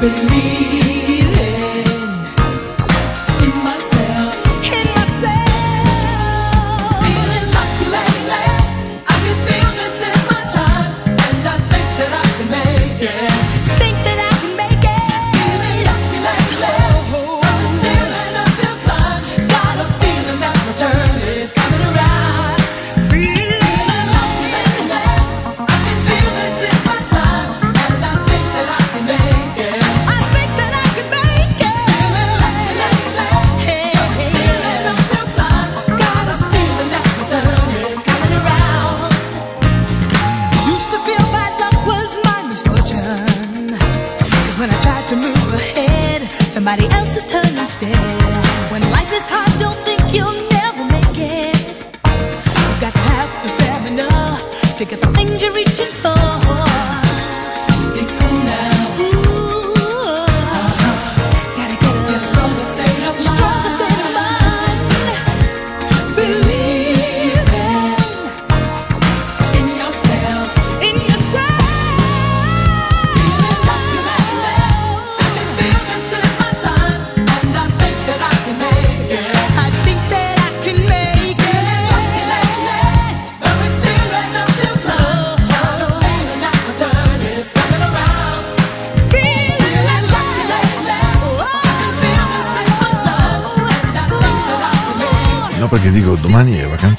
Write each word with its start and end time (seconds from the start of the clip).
believe 0.00 0.89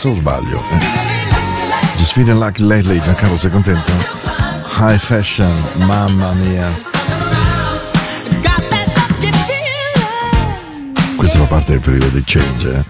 vacanza 0.01 0.09
o 0.09 0.15
sbaglio? 0.15 0.61
Just 1.97 2.13
feeling 2.13 2.39
like 2.39 2.61
lately, 2.61 2.99
Giancarlo 3.01 3.37
sei 3.37 3.51
contento? 3.51 3.91
High 4.77 4.97
fashion, 4.97 5.51
mamma 5.85 6.31
mia. 6.33 6.67
Questa 11.15 11.37
fa 11.39 11.45
parte 11.45 11.73
del 11.73 11.81
periodo 11.81 12.07
dei 12.07 12.23
change, 12.25 12.73
eh. 12.73 12.83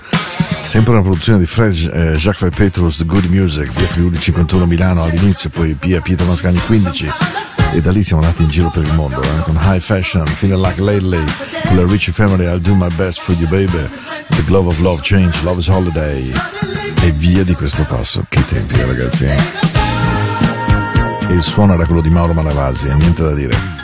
Sempre 0.61 0.93
una 0.93 1.01
produzione 1.01 1.39
di 1.39 1.45
Fred 1.45 1.91
eh, 1.93 2.15
Jacques 2.15 2.49
Petrus, 2.55 2.97
The 2.97 3.05
Good 3.05 3.25
Music, 3.25 3.69
via 3.71 3.87
Friuli 3.87 4.17
51 4.17 4.65
Milano 4.65 5.03
all'inizio, 5.03 5.49
poi 5.49 5.75
via 5.81 5.99
Pietro 6.01 6.25
Mascagni 6.27 6.59
15 6.59 7.40
e 7.71 7.81
da 7.81 7.91
lì 7.91 8.03
siamo 8.03 8.21
andati 8.21 8.43
in 8.43 8.49
giro 8.49 8.69
per 8.69 8.83
il 8.83 8.93
mondo 8.93 9.21
eh, 9.21 9.41
con 9.43 9.55
High 9.55 9.79
Fashion, 9.79 10.25
Feeling 10.25 10.63
Like 10.63 10.81
Lately, 10.81 11.23
con 11.67 11.75
la 11.77 11.85
Richie 11.85 12.13
Family, 12.13 12.45
I'll 12.45 12.59
Do 12.59 12.75
My 12.75 12.93
Best 12.95 13.21
for 13.21 13.35
You 13.35 13.47
Baby, 13.47 13.89
The 14.29 14.43
Glove 14.43 14.69
of 14.69 14.79
Love 14.79 15.01
Change, 15.03 15.43
Love's 15.43 15.67
Holiday 15.67 16.31
e 17.01 17.11
via 17.11 17.43
di 17.43 17.53
questo 17.53 17.83
passo. 17.83 18.25
Che 18.27 18.45
tempi 18.45 18.75
ragazzi. 18.81 19.25
Eh? 19.25 19.71
il 21.33 21.41
suono 21.41 21.73
era 21.73 21.85
quello 21.85 22.01
di 22.01 22.09
Mauro 22.09 22.33
Malavasi, 22.33 22.87
e 22.87 22.93
niente 22.93 23.23
da 23.23 23.33
dire. 23.33 23.80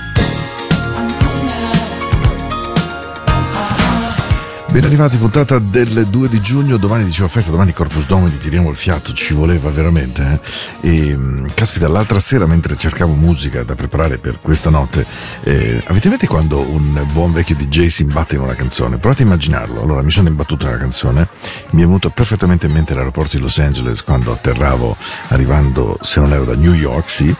Ben 4.69 4.83
arrivati, 4.83 5.15
puntata 5.15 5.59
del 5.59 6.07
2 6.07 6.27
di 6.27 6.41
giugno, 6.41 6.75
domani 6.75 7.05
dicevo 7.05 7.29
festa, 7.29 7.51
domani 7.51 7.71
Corpus 7.71 8.05
Domini, 8.05 8.37
tiriamo 8.37 8.69
il 8.69 8.75
fiato, 8.75 9.13
ci 9.13 9.33
voleva 9.33 9.69
veramente. 9.69 10.41
Eh? 10.81 10.89
E 10.89 11.15
mm, 11.17 11.47
caspita, 11.53 11.87
l'altra 11.87 12.19
sera 12.19 12.45
mentre 12.45 12.75
cercavo 12.75 13.13
musica 13.13 13.63
da 13.63 13.75
preparare 13.75 14.17
per 14.17 14.39
questa 14.41 14.69
notte, 14.69 15.05
eh, 15.43 15.81
avete 15.87 16.09
mente 16.09 16.27
quando 16.27 16.59
un 16.59 17.01
buon 17.13 17.31
vecchio 17.31 17.55
DJ 17.55 17.87
si 17.87 18.03
imbatte 18.03 18.35
in 18.35 18.41
una 18.41 18.55
canzone? 18.55 18.97
Provate 18.97 19.23
a 19.23 19.25
immaginarlo. 19.25 19.81
Allora 19.81 20.01
mi 20.01 20.11
sono 20.11 20.27
imbattuto 20.27 20.65
nella 20.65 20.77
canzone, 20.77 21.29
mi 21.71 21.81
è 21.81 21.85
venuto 21.85 22.09
perfettamente 22.09 22.65
in 22.65 22.73
mente 22.73 22.93
l'aeroporto 22.93 23.37
di 23.37 23.41
Los 23.41 23.59
Angeles 23.59 24.03
quando 24.03 24.33
atterravo 24.33 24.97
arrivando, 25.29 25.97
se 26.01 26.19
non 26.19 26.33
ero 26.33 26.43
da 26.43 26.55
New 26.55 26.73
York, 26.73 27.09
sì, 27.09 27.33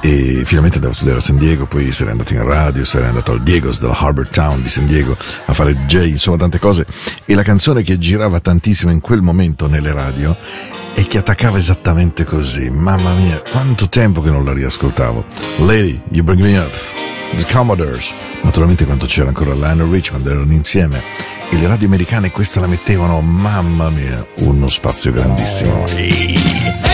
e 0.00 0.42
finalmente 0.44 0.76
andavo 0.76 0.92
a 0.92 0.96
studiare 0.96 1.18
a 1.18 1.22
San 1.22 1.38
Diego, 1.38 1.64
poi 1.64 1.90
sarei 1.92 2.12
andato 2.12 2.34
in 2.34 2.44
radio, 2.44 2.84
sarei 2.84 3.08
andato 3.08 3.32
al 3.32 3.42
Diego's 3.42 3.80
della 3.80 3.98
Harbor 3.98 4.28
Town 4.28 4.62
di 4.62 4.68
San 4.68 4.86
Diego 4.86 5.16
a 5.46 5.52
fare 5.54 5.74
DJ, 5.74 6.08
insomma 6.08 6.36
tante 6.36 6.58
cose 6.58 6.73
e 7.24 7.34
la 7.34 7.42
canzone 7.42 7.82
che 7.82 7.98
girava 7.98 8.40
tantissimo 8.40 8.90
in 8.90 9.00
quel 9.00 9.20
momento 9.20 9.66
nelle 9.66 9.92
radio 9.92 10.36
e 10.94 11.06
che 11.06 11.18
attaccava 11.18 11.58
esattamente 11.58 12.24
così. 12.24 12.70
Mamma 12.70 13.14
mia, 13.14 13.42
quanto 13.50 13.88
tempo 13.88 14.20
che 14.20 14.30
non 14.30 14.44
la 14.44 14.52
riascoltavo. 14.52 15.24
Lady, 15.58 16.00
You 16.10 16.24
Bring 16.24 16.40
Me 16.40 16.58
Up. 16.58 16.74
The 17.36 17.46
Commodores, 17.52 18.14
naturalmente 18.42 18.84
quando 18.84 19.06
c'era 19.06 19.28
ancora 19.28 19.54
Lionel 19.54 19.88
Rich, 19.88 20.10
quando 20.10 20.30
erano 20.30 20.52
insieme, 20.52 21.02
e 21.50 21.56
le 21.56 21.66
radio 21.66 21.86
americane 21.86 22.30
questa 22.30 22.60
la 22.60 22.68
mettevano, 22.68 23.20
mamma 23.20 23.90
mia, 23.90 24.24
uno 24.40 24.68
spazio 24.68 25.10
grandissimo. 25.10 25.84
run 25.86 26.93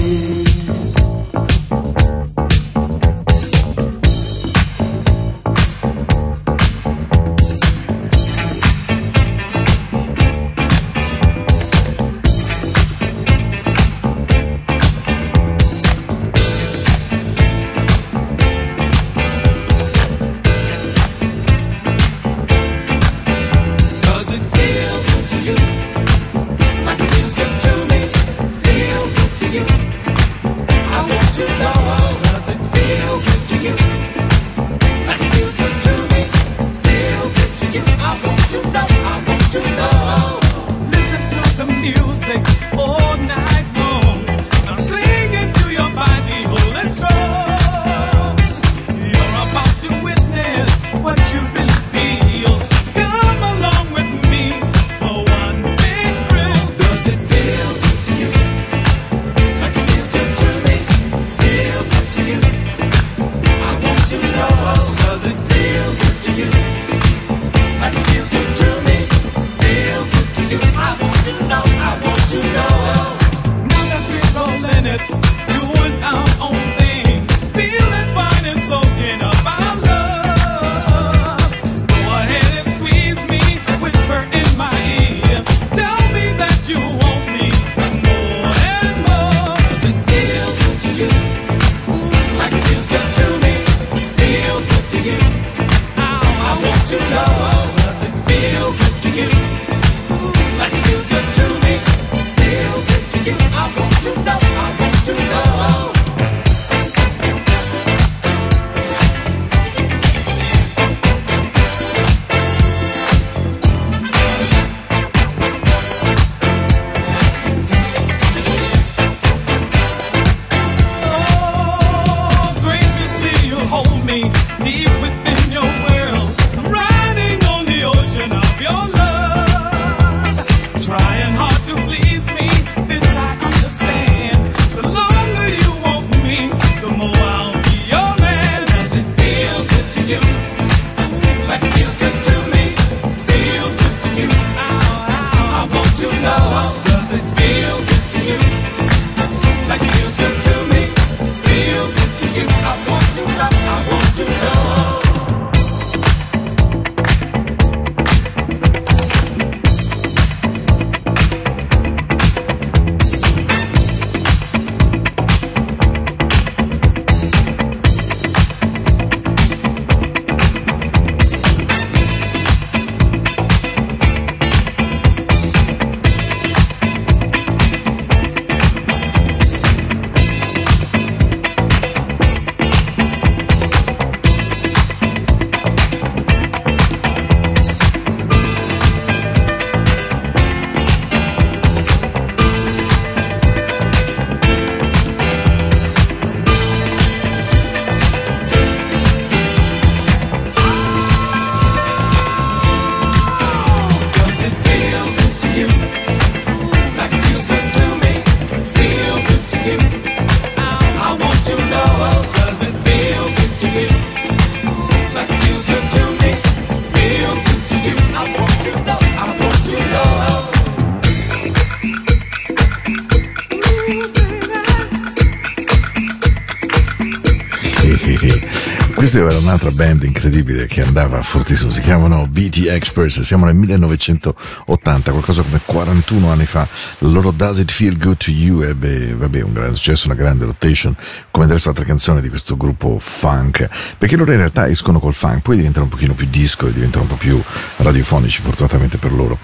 Un'altra 229.51 229.71
band 229.71 230.03
incredibile 230.03 230.65
che 230.65 230.81
andava 230.81 231.21
fortissimo, 231.21 231.69
si 231.71 231.81
chiamano 231.81 232.25
BT 232.25 232.67
Experts, 232.69 233.19
siamo 233.19 233.43
nel 233.43 233.55
1980, 233.55 235.11
qualcosa 235.11 235.41
come 235.41 235.59
41 235.65 236.31
anni 236.31 236.45
fa. 236.45 236.65
La 236.99 237.09
loro 237.09 237.31
Does 237.31 237.57
It 237.57 237.69
Feel 237.69 237.97
Good 237.97 238.15
to 238.15 238.31
You 238.31 238.61
ebbe 238.61 239.13
vabbè, 239.13 239.41
un 239.41 239.51
grande 239.51 239.75
successo, 239.75 240.05
una 240.07 240.15
grande 240.15 240.45
rotation, 240.45 240.95
come 241.31 241.43
adesso 241.43 241.67
altre 241.67 241.83
canzoni 241.83 242.21
di 242.21 242.29
questo 242.29 242.55
gruppo 242.55 242.97
funk, 242.97 243.67
perché 243.97 244.15
loro 244.15 244.31
in 244.31 244.37
realtà 244.37 244.69
escono 244.69 244.99
col 244.99 245.13
funk, 245.13 245.41
poi 245.41 245.57
diventano 245.57 245.83
un 245.83 245.91
pochino 245.91 246.13
più 246.13 246.27
disco 246.29 246.67
e 246.67 246.71
diventano 246.71 247.03
un 247.03 247.09
po' 247.09 247.17
più 247.17 247.41
radiofonici, 247.75 248.39
fortunatamente 248.39 248.97
per 248.97 249.11
loro. 249.11 249.37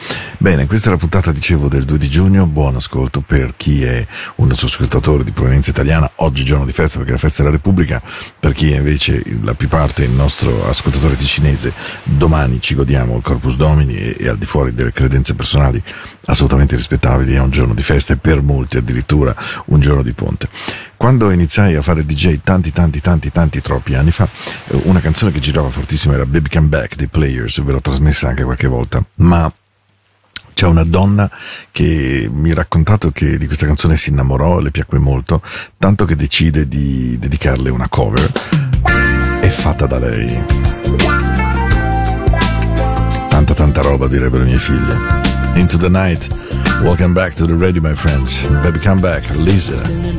Bene, 0.47 0.65
questa 0.65 0.87
è 0.87 0.91
la 0.91 0.97
puntata, 0.97 1.33
dicevo, 1.33 1.67
del 1.67 1.83
2 1.83 1.97
di 1.97 2.07
giugno, 2.07 2.47
buon 2.47 2.77
ascolto 2.77 3.19
per 3.19 3.55
chi 3.57 3.83
è 3.83 4.07
un 4.35 4.47
nostro 4.47 4.67
ascoltatore 4.67 5.25
di 5.25 5.31
provenienza 5.31 5.71
italiana, 5.71 6.09
oggi 6.15 6.45
giorno 6.45 6.63
di 6.63 6.71
festa 6.71 6.99
perché 6.99 7.11
è 7.11 7.15
la 7.15 7.19
festa 7.19 7.43
della 7.43 7.53
Repubblica, 7.53 8.01
per 8.39 8.53
chi 8.53 8.71
è 8.71 8.77
invece 8.77 9.21
la 9.41 9.55
più 9.55 9.67
parte 9.67 10.05
il 10.05 10.11
nostro 10.11 10.65
ascoltatore 10.65 11.17
ticinese, 11.17 11.73
domani 12.03 12.61
ci 12.61 12.75
godiamo 12.75 13.17
il 13.17 13.23
Corpus 13.23 13.57
Domini 13.57 13.97
e, 13.97 14.15
e 14.17 14.29
al 14.29 14.37
di 14.37 14.45
fuori 14.45 14.73
delle 14.73 14.93
credenze 14.93 15.35
personali 15.35 15.83
assolutamente 16.27 16.77
rispettabili 16.77 17.33
è 17.33 17.41
un 17.41 17.49
giorno 17.49 17.73
di 17.73 17.83
festa 17.83 18.13
e 18.13 18.15
per 18.17 18.41
molti 18.41 18.77
addirittura 18.77 19.35
un 19.65 19.81
giorno 19.81 20.01
di 20.01 20.13
ponte. 20.13 20.47
Quando 20.95 21.29
iniziai 21.29 21.75
a 21.75 21.81
fare 21.81 22.05
DJ 22.05 22.39
tanti 22.41 22.71
tanti 22.71 23.01
tanti 23.01 23.33
tanti 23.33 23.61
troppi 23.61 23.95
anni 23.95 24.11
fa, 24.11 24.25
eh, 24.69 24.79
una 24.83 25.01
canzone 25.01 25.33
che 25.33 25.39
girava 25.41 25.69
fortissimo 25.69 26.13
era 26.13 26.25
Baby 26.25 26.47
Come 26.47 26.67
Back 26.67 26.95
dei 26.95 27.07
Players, 27.07 27.61
ve 27.61 27.73
l'ho 27.73 27.81
trasmessa 27.81 28.29
anche 28.29 28.45
qualche 28.45 28.67
volta, 28.67 29.03
ma 29.15 29.51
c'è 30.57 30.65
una 30.65 30.83
donna 30.83 31.29
che 31.71 32.27
mi 32.33 32.49
ha 32.49 32.55
raccontato 32.55 33.11
che 33.11 33.37
di 33.37 33.45
questa 33.45 33.67
canzone 33.67 33.95
si 33.95 34.09
innamorò, 34.09 34.57
le 34.57 34.71
piacque 34.71 34.97
molto, 34.97 35.39
tanto 35.77 36.03
che 36.05 36.15
decide 36.15 36.67
di 36.67 37.15
dedicarle 37.19 37.69
una 37.69 37.87
cover. 37.87 38.31
È 39.39 39.47
fatta 39.49 39.85
da 39.85 39.99
lei. 39.99 40.43
Tanta 43.29 43.53
tanta 43.53 43.81
roba 43.81 44.07
direbbero 44.07 44.45
i 44.45 44.47
miei 44.47 44.57
figli. 44.57 45.59
Into 45.59 45.77
the 45.77 45.89
night, 45.89 46.27
welcome 46.81 47.13
back 47.13 47.35
to 47.35 47.45
the 47.45 47.53
radio 47.53 47.79
my 47.79 47.93
friends. 47.93 48.41
Baby 48.47 48.79
come 48.79 48.99
back, 48.99 49.29
Lisa. 49.35 50.16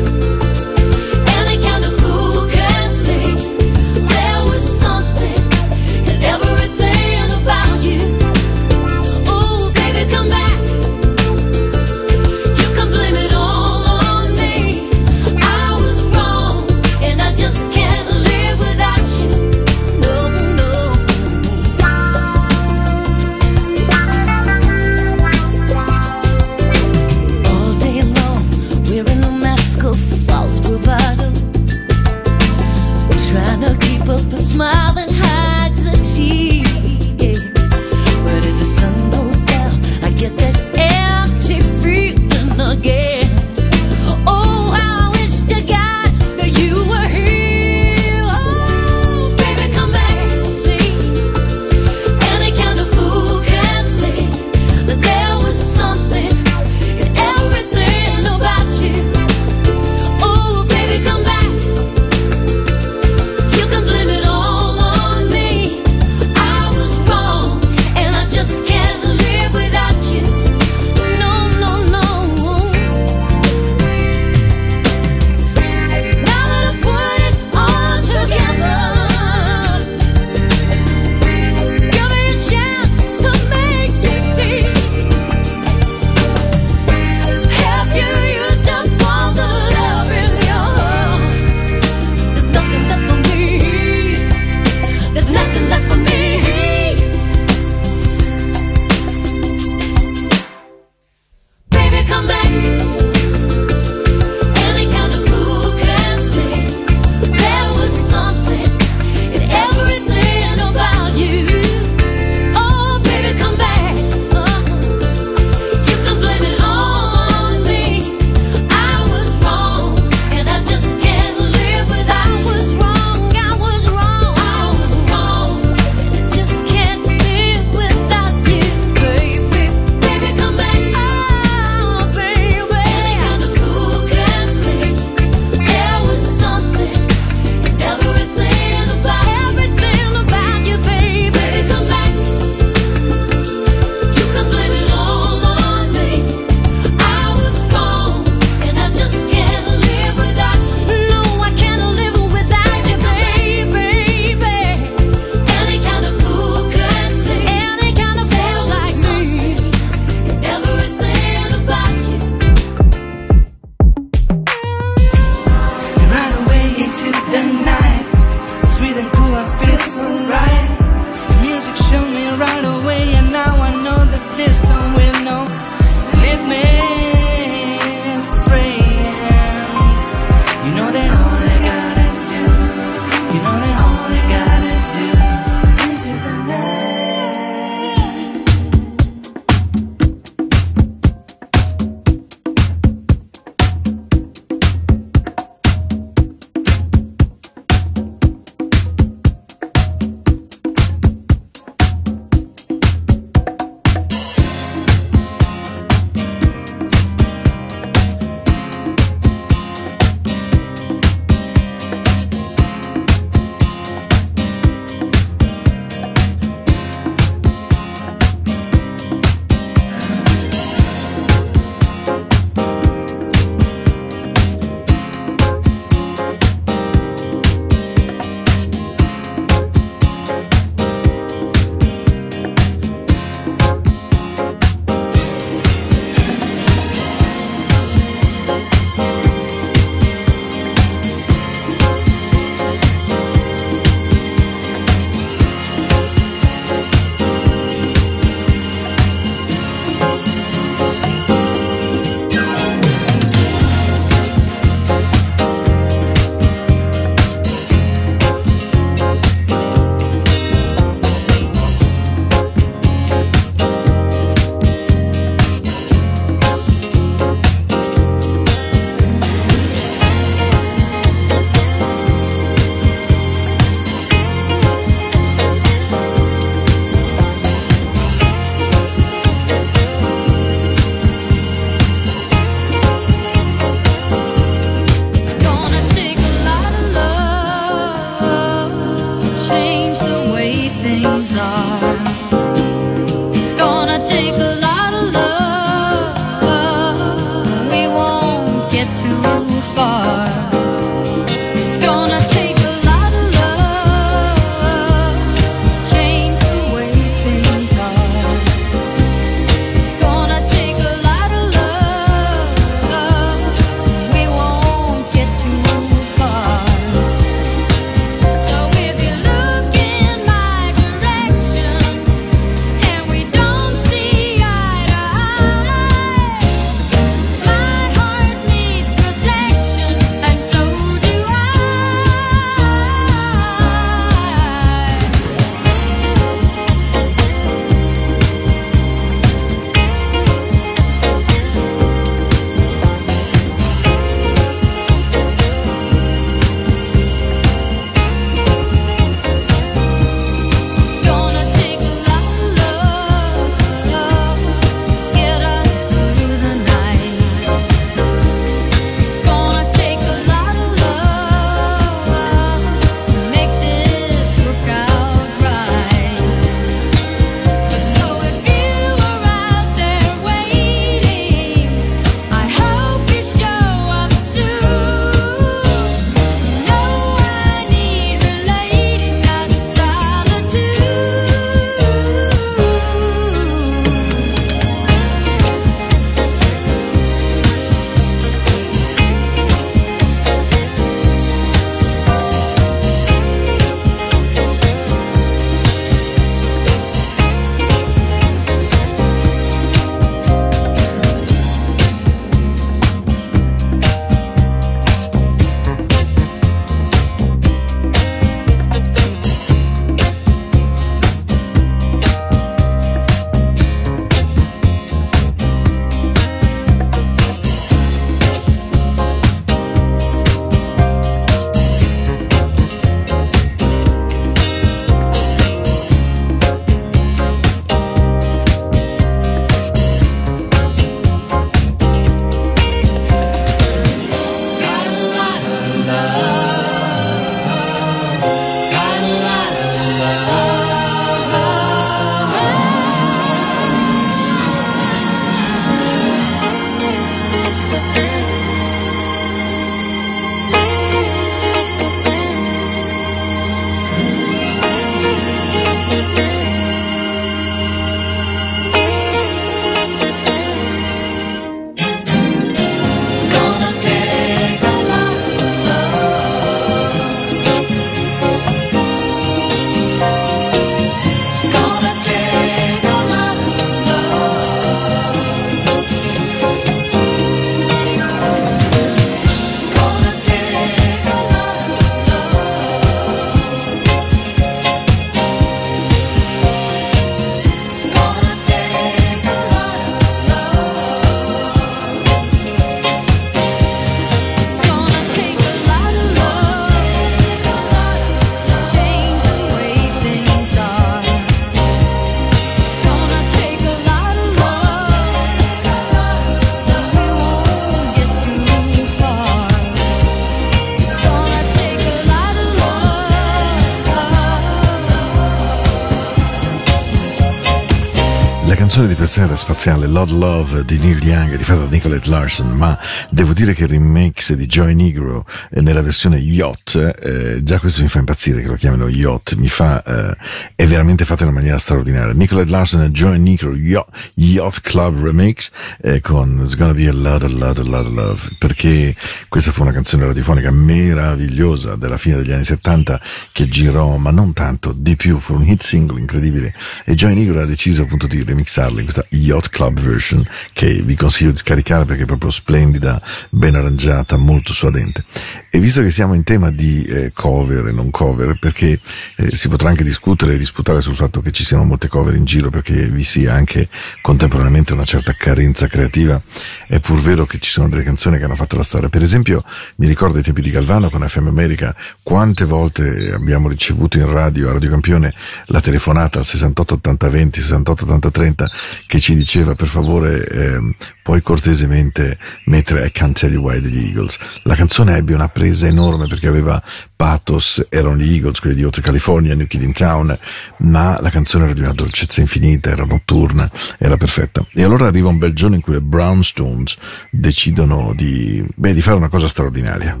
Di 518.98 519.04
Persona 519.04 519.36
Spaziale, 519.36 519.86
Lord 519.86 520.10
Love 520.10 520.64
di 520.64 520.78
Neil 520.78 521.02
Young, 521.02 521.36
rifatta 521.36 521.60
da 521.60 521.70
Nicolette 521.70 522.08
Larson, 522.08 522.50
ma 522.50 522.76
devo 523.10 523.32
dire 523.32 523.54
che 523.54 523.64
il 523.64 523.68
remix 523.68 524.32
di 524.32 524.46
Joy 524.46 524.74
Negro 524.74 525.24
eh, 525.50 525.60
nella 525.60 525.82
versione 525.82 526.16
Yacht, 526.16 526.94
eh, 527.00 527.42
già 527.44 527.60
questo 527.60 527.82
mi 527.82 527.88
fa 527.88 528.00
impazzire 528.00 528.42
che 528.42 528.48
lo 528.48 528.56
chiamino 528.56 528.88
Yacht, 528.88 529.36
mi 529.36 529.48
fa, 529.48 529.82
eh, 529.84 530.16
è 530.56 530.66
veramente 530.66 531.04
fatta 531.04 531.22
in 531.22 531.28
una 531.28 531.38
maniera 531.38 531.58
straordinaria. 531.58 532.12
Nicolette 532.12 532.50
Larson 532.50 532.82
e 532.82 532.90
Joy 532.90 533.18
Negro 533.18 533.54
Yacht, 533.54 534.12
Yacht 534.14 534.60
Club 534.62 535.02
Remix 535.02 535.50
eh, 535.80 536.00
con 536.00 536.40
It's 536.40 536.56
Gonna 536.56 536.74
Be 536.74 536.88
a 536.88 536.92
Lot, 536.92 537.22
a 537.22 537.28
Lot, 537.28 537.58
a 537.58 537.62
Lot 537.62 537.86
of 537.86 537.92
Love, 537.92 538.20
perché 538.38 538.96
questa 539.28 539.52
fu 539.52 539.62
una 539.62 539.72
canzone 539.72 540.06
radiofonica 540.06 540.50
meravigliosa 540.50 541.76
della 541.76 541.98
fine 541.98 542.16
degli 542.16 542.32
anni 542.32 542.44
70 542.44 543.00
che 543.32 543.48
girò, 543.48 543.96
ma 543.96 544.10
non 544.10 544.32
tanto, 544.32 544.72
di 544.72 544.96
più, 544.96 545.18
fu 545.18 545.34
un 545.34 545.46
hit 545.46 545.62
single 545.62 546.00
incredibile 546.00 546.54
e 546.84 546.94
Joy 546.94 547.14
Negro 547.14 547.40
ha 547.40 547.44
deciso 547.44 547.82
appunto 547.82 548.06
di 548.06 548.16
remix 548.24 548.36
remixarla 548.38 548.80
questa 548.88 549.04
Yacht 549.10 549.50
Club 549.50 549.78
version 549.80 550.26
che 550.52 550.80
vi 550.82 550.94
consiglio 550.94 551.32
di 551.32 551.36
scaricare 551.36 551.84
perché 551.84 552.04
è 552.04 552.06
proprio 552.06 552.30
splendida, 552.30 553.00
ben 553.28 553.54
arrangiata, 553.54 554.16
molto 554.16 554.54
suadente. 554.54 555.04
E 555.50 555.60
visto 555.60 555.82
che 555.82 555.90
siamo 555.90 556.14
in 556.14 556.24
tema 556.24 556.50
di 556.50 556.82
eh, 556.84 557.12
cover 557.12 557.66
e 557.66 557.72
non 557.72 557.90
cover, 557.90 558.38
perché 558.38 558.80
eh, 559.16 559.36
si 559.36 559.48
potrà 559.48 559.68
anche 559.68 559.84
discutere 559.84 560.34
e 560.34 560.38
disputare 560.38 560.80
sul 560.80 560.94
fatto 560.94 561.20
che 561.20 561.32
ci 561.32 561.44
siano 561.44 561.64
molte 561.64 561.88
cover 561.88 562.14
in 562.14 562.24
giro 562.24 562.48
perché 562.48 562.88
vi 562.88 563.04
sia 563.04 563.34
anche 563.34 563.68
contemporaneamente 564.00 564.72
una 564.72 564.84
certa 564.84 565.12
carenza 565.12 565.66
creativa, 565.66 566.20
è 566.66 566.80
pur 566.80 566.98
vero 566.98 567.26
che 567.26 567.38
ci 567.38 567.50
sono 567.50 567.68
delle 567.68 567.82
canzoni 567.82 568.16
che 568.16 568.24
hanno 568.24 568.36
fatto 568.36 568.56
la 568.56 568.62
storia. 568.62 568.88
Per 568.88 569.02
esempio, 569.02 569.44
mi 569.76 569.86
ricordo 569.86 570.16
ai 570.16 570.22
tempi 570.22 570.40
di 570.40 570.50
Galvano 570.50 570.88
con 570.88 571.06
FM 571.06 571.26
America, 571.26 571.74
quante 572.02 572.44
volte 572.44 573.12
abbiamo 573.12 573.48
ricevuto 573.48 573.98
in 573.98 574.10
radio, 574.10 574.48
a 574.48 574.52
Radio 574.52 574.70
Campione, 574.70 575.12
la 575.46 575.60
telefonata 575.60 576.18
al 576.18 576.24
68 576.24 576.74
80 576.74 577.08
20, 577.08 577.40
68 577.40 577.84
80 577.84 578.10
30 578.10 578.38
30 578.38 578.50
che 578.88 579.00
ci 579.00 579.14
diceva 579.14 579.54
per 579.54 579.68
favore 579.68 580.26
eh, 580.26 580.74
puoi 581.02 581.20
cortesemente 581.20 582.18
mettere 582.46 582.86
I 582.86 582.90
Can't 582.90 583.18
Tell 583.18 583.30
You 583.30 583.42
Why 583.42 583.60
degli 583.60 583.84
Eagles. 583.84 584.16
La 584.44 584.54
canzone 584.54 584.96
ebbe 584.96 585.12
una 585.12 585.28
presa 585.28 585.66
enorme 585.66 586.06
perché 586.06 586.26
aveva 586.26 586.60
pathos, 586.96 587.66
erano 587.68 587.98
gli 587.98 588.14
Eagles, 588.14 588.40
quelli 588.40 588.56
di 588.56 588.64
Hotel 588.64 588.82
California, 588.82 589.34
New 589.34 589.46
Kid 589.46 589.60
in 589.60 589.72
Town, 589.72 590.18
ma 590.60 590.98
la 591.02 591.10
canzone 591.10 591.44
era 591.44 591.52
di 591.52 591.60
una 591.60 591.74
dolcezza 591.74 592.22
infinita, 592.22 592.70
era 592.70 592.86
notturna, 592.86 593.50
era 593.76 593.98
perfetta. 593.98 594.46
E 594.54 594.62
allora 594.62 594.86
arriva 594.86 595.10
un 595.10 595.18
bel 595.18 595.34
giorno 595.34 595.56
in 595.56 595.60
cui 595.60 595.74
le 595.74 595.82
Brownstones 595.82 596.78
decidono 597.10 597.92
di, 597.94 598.42
beh, 598.54 598.72
di 598.72 598.80
fare 598.80 598.96
una 598.96 599.10
cosa 599.10 599.28
straordinaria 599.28 600.00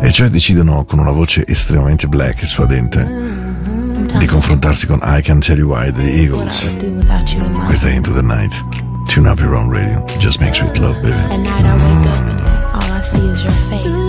e 0.00 0.12
cioè 0.12 0.28
decidono 0.28 0.84
con 0.84 0.98
una 0.98 1.12
voce 1.12 1.46
estremamente 1.46 2.08
black 2.08 2.42
e 2.42 2.46
suadente 2.46 3.43
di 4.18 4.26
confrontarsi 4.26 4.86
con 4.86 5.00
I 5.02 5.22
Can 5.22 5.40
Tell 5.40 5.58
You 5.58 5.70
Why 5.70 5.92
the 5.92 6.02
Eagles. 6.02 6.64
Questa 7.64 7.88
è 7.88 7.92
Into 7.92 8.12
the 8.12 8.22
Night. 8.22 8.64
Tune 9.06 9.28
up 9.28 9.38
your 9.40 9.54
own 9.54 9.70
radio. 9.70 10.04
Just 10.18 10.40
make 10.40 10.54
sweet 10.54 10.78
love, 10.78 11.00
baby. 11.00 11.14
At 11.30 11.38
night 11.38 11.64
I 11.64 11.74
wake 11.74 12.08
up 12.08 12.18
mm. 12.18 12.74
all 12.74 12.92
I 12.92 13.02
see 13.02 13.26
is 13.28 13.42
your 13.42 13.52
face. 13.68 14.03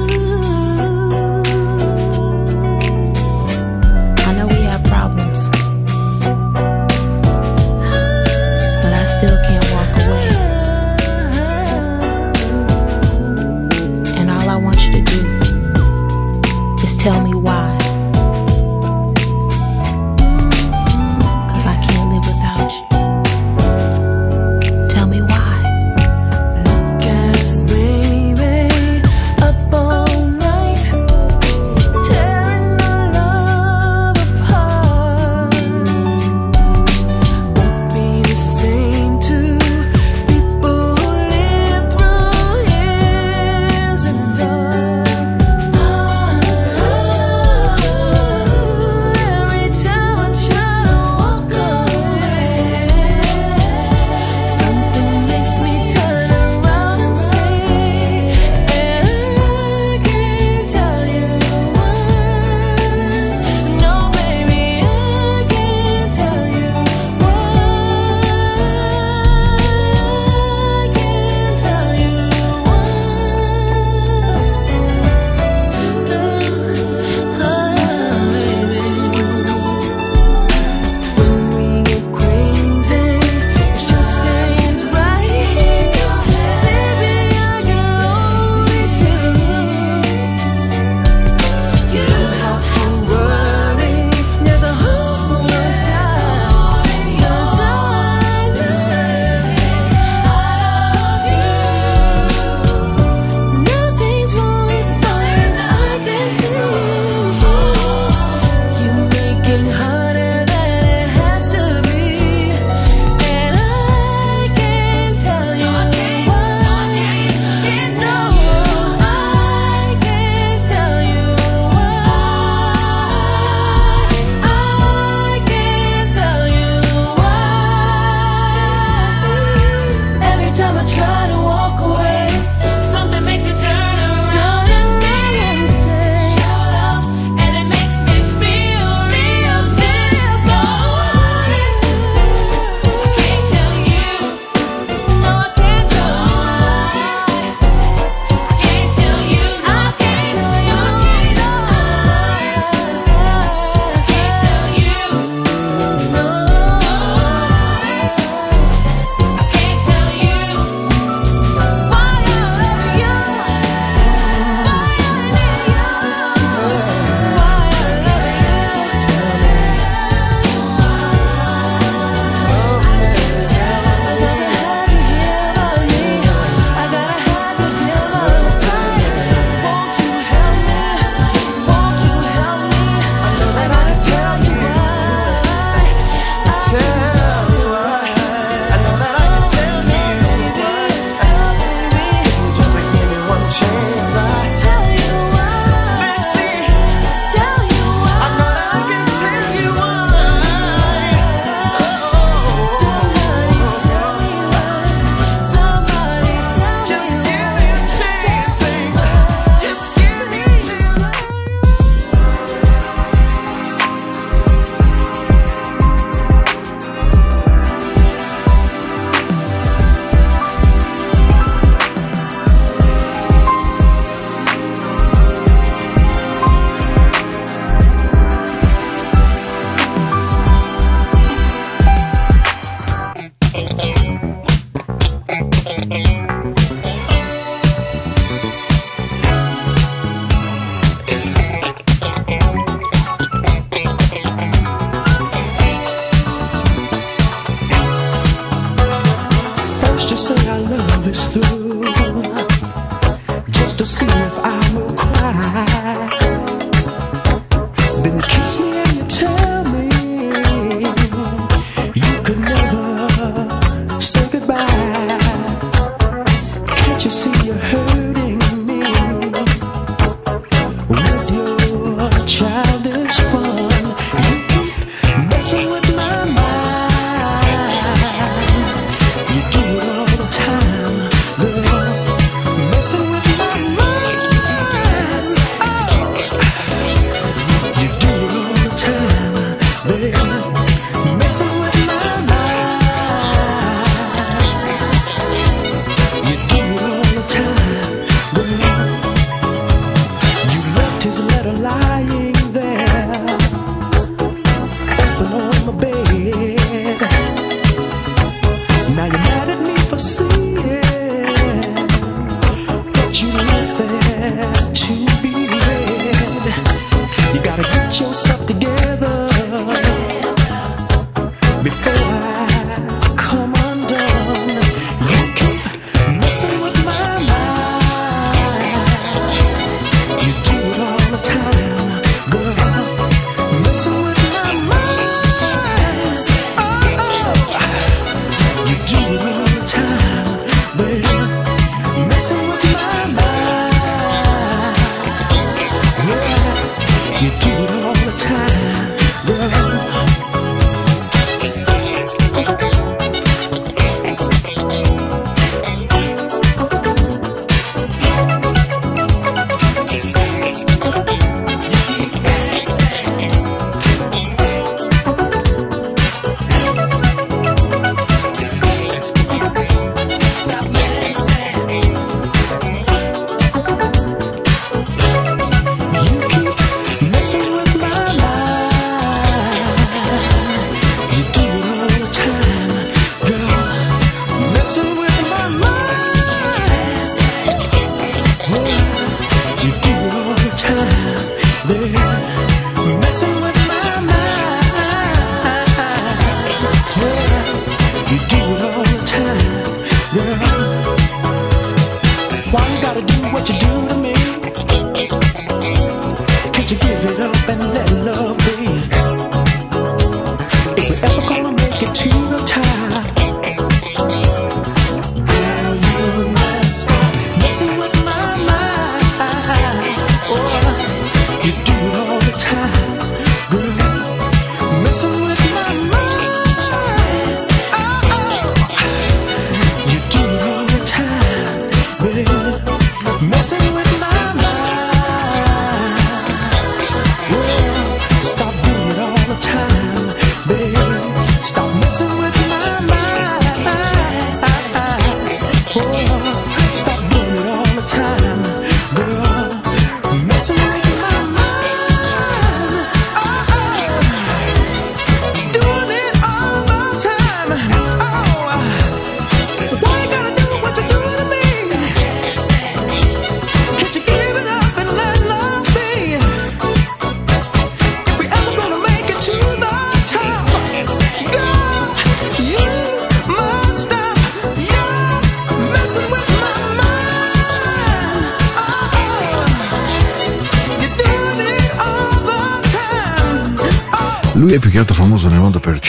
Lui 484.66 484.80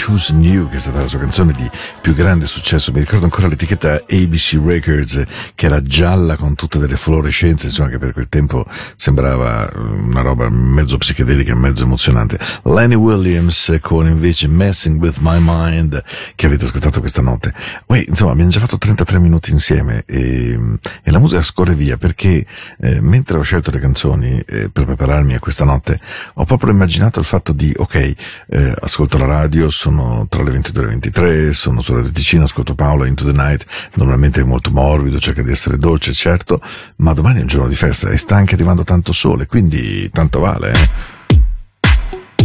Choose 0.06 0.32
New, 0.34 0.68
che 0.68 0.76
è 0.76 0.78
stata 0.78 1.00
la 1.00 1.08
sua 1.08 1.18
canzone 1.18 1.52
di 1.52 1.68
più 2.00 2.14
grande 2.14 2.46
successo. 2.46 2.92
Mi 2.92 3.00
ricordo 3.00 3.24
ancora 3.24 3.48
l'etichetta 3.48 3.94
ABC 4.08 4.56
Records, 4.64 5.20
che 5.56 5.66
era 5.66 5.82
gialla 5.82 6.36
con 6.36 6.54
tutte 6.54 6.78
delle 6.78 6.96
fluorescenze, 6.96 7.66
insomma, 7.66 7.88
che 7.88 7.98
per 7.98 8.12
quel 8.12 8.28
tempo 8.28 8.64
sembrava 8.94 9.68
una 9.74 10.20
roba 10.20 10.48
mezzo 10.48 10.96
psichedelica, 10.96 11.56
mezzo 11.56 11.82
emozionante. 11.82 12.38
Lenny 12.62 12.94
Williams 12.94 13.78
con 13.80 14.06
invece 14.06 14.46
Messing 14.46 15.00
with 15.00 15.16
My 15.18 15.38
Mind, 15.40 16.00
che 16.36 16.46
avete 16.46 16.66
ascoltato 16.66 17.00
questa 17.00 17.20
notte. 17.20 17.52
Poi, 17.84 18.04
insomma, 18.06 18.30
abbiamo 18.30 18.50
già 18.50 18.60
fatto 18.60 18.78
33 18.78 19.18
minuti 19.18 19.50
insieme 19.50 20.04
e, 20.06 20.56
e 21.02 21.10
la 21.10 21.18
musica 21.18 21.42
scorre 21.42 21.74
via 21.74 21.96
perché 21.96 22.46
eh, 22.78 23.00
mentre 23.00 23.38
ho 23.38 23.42
scelto 23.42 23.72
le 23.72 23.80
canzoni 23.80 24.38
eh, 24.38 24.68
per 24.68 24.84
prepararmi 24.84 25.34
a 25.34 25.40
questa 25.40 25.64
notte, 25.64 25.98
ho 26.34 26.44
proprio 26.44 26.72
immaginato 26.72 27.18
il 27.18 27.24
fatto 27.24 27.52
di, 27.52 27.74
ok, 27.76 28.14
eh, 28.50 28.74
ascolto 28.78 29.18
la 29.18 29.26
radio, 29.26 29.68
sono 29.68 29.94
tra 30.28 30.42
le 30.42 30.50
22 30.50 30.80
e 30.80 30.84
le 30.84 30.90
23, 30.92 31.52
sono 31.52 31.80
su 31.80 31.94
Radio 31.94 32.42
ascolto 32.42 32.74
Paola 32.74 33.06
Into 33.06 33.24
the 33.24 33.32
Night, 33.32 33.64
normalmente 33.94 34.40
è 34.40 34.44
molto 34.44 34.70
morbido, 34.70 35.18
cerca 35.18 35.42
di 35.42 35.50
essere 35.50 35.78
dolce, 35.78 36.12
certo, 36.12 36.60
ma 36.96 37.12
domani 37.12 37.38
è 37.38 37.42
un 37.42 37.46
giorno 37.46 37.68
di 37.68 37.74
festa 37.74 38.10
e 38.10 38.18
sta 38.18 38.36
anche 38.36 38.54
arrivando 38.54 38.84
tanto 38.84 39.12
sole, 39.12 39.46
quindi 39.46 40.08
tanto 40.10 40.40
vale, 40.40 40.72
eh? 40.72 40.88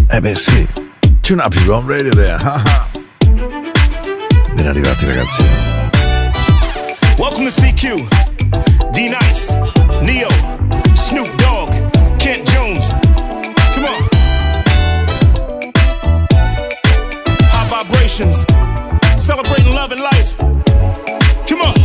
Eh 0.08 0.22
beh 0.22 0.36
sì, 0.36 0.68
tune 1.22 1.42
up 1.42 1.54
your 1.56 1.72
own 1.72 1.88
radio 1.88 2.14
there, 2.14 2.38
ben 4.54 4.68
arrivati 4.68 5.06
ragazzi. 5.06 5.44
Welcome 7.18 7.50
to 7.50 7.62
CQ, 7.62 8.08
D-Nice, 8.92 9.58
Neo, 10.02 10.30
Snoop 10.94 11.41
Celebrating 18.12 19.74
love 19.74 19.94
and 19.94 20.02
life. 20.02 20.38
Come 21.48 21.62
on. 21.62 21.78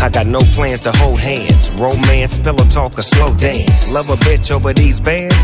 I 0.00 0.10
got 0.12 0.26
no 0.26 0.40
plans 0.52 0.82
to 0.82 0.92
hold 0.92 1.18
hands, 1.18 1.70
romance, 1.70 2.38
pillow 2.38 2.68
talk, 2.68 2.98
or 2.98 3.02
slow 3.02 3.34
dance. 3.36 3.90
Love 3.90 4.10
a 4.10 4.16
bitch 4.16 4.50
over 4.50 4.74
these 4.74 5.00
bands. 5.00 5.34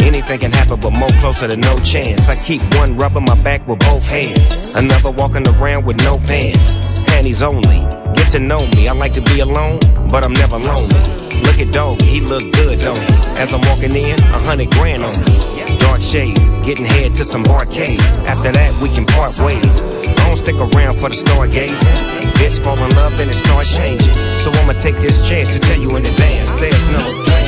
Anything 0.00 0.40
can 0.40 0.50
happen, 0.50 0.80
but 0.80 0.90
more 0.90 1.08
closer 1.20 1.46
to 1.46 1.56
no 1.56 1.78
chance. 1.84 2.28
I 2.28 2.34
keep 2.34 2.60
one 2.78 2.96
rubbing 2.96 3.24
my 3.24 3.40
back 3.44 3.64
with 3.68 3.78
both 3.78 4.04
hands, 4.06 4.50
another 4.74 5.12
walking 5.12 5.46
around 5.46 5.84
with 5.84 5.98
no 5.98 6.18
pants. 6.18 6.74
Panties 7.06 7.42
only. 7.42 8.01
Get 8.14 8.30
to 8.32 8.38
know 8.38 8.66
me. 8.68 8.88
I 8.88 8.92
like 8.92 9.12
to 9.14 9.22
be 9.22 9.40
alone, 9.40 9.80
but 10.10 10.24
I'm 10.24 10.32
never 10.32 10.58
lonely. 10.58 11.00
Look 11.42 11.58
at 11.58 11.72
dog, 11.72 12.00
he 12.02 12.20
look 12.20 12.52
good, 12.52 12.78
don't 12.78 12.96
he? 12.96 13.14
As 13.40 13.52
I'm 13.52 13.60
walking 13.68 13.94
in, 13.94 14.20
a 14.20 14.38
hundred 14.38 14.70
grand 14.70 15.02
on 15.02 15.14
me. 15.24 15.78
Dark 15.80 16.00
shades, 16.00 16.48
getting 16.64 16.84
head 16.84 17.14
to 17.16 17.24
some 17.24 17.44
arcades. 17.46 18.04
After 18.26 18.52
that, 18.52 18.80
we 18.80 18.88
can 18.88 19.04
part 19.06 19.38
ways. 19.40 19.80
I 20.02 20.26
don't 20.26 20.36
stick 20.36 20.56
around 20.56 20.94
for 20.94 21.08
the 21.08 21.16
stargazing. 21.16 22.30
Bitch 22.38 22.58
fall 22.62 22.78
in 22.78 22.90
love, 22.96 23.16
then 23.18 23.28
it 23.28 23.34
starts 23.34 23.72
changing. 23.74 24.14
So 24.38 24.50
I'ma 24.50 24.74
take 24.74 24.98
this 25.00 25.26
chance 25.28 25.48
to 25.50 25.58
tell 25.58 25.80
you 25.80 25.96
in 25.96 26.06
advance. 26.06 26.50
There's 26.60 26.88
no 26.90 27.24
plans 27.24 27.41